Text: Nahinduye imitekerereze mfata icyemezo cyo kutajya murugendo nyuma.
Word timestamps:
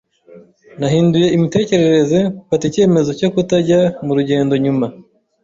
Nahinduye 0.79 1.27
imitekerereze 1.37 2.19
mfata 2.45 2.63
icyemezo 2.69 3.09
cyo 3.19 3.29
kutajya 3.33 3.79
murugendo 4.05 4.53
nyuma. 4.63 4.85